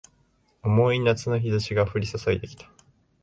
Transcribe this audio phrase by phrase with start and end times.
[0.63, 2.67] 重い夏の日差しが降り注いでいた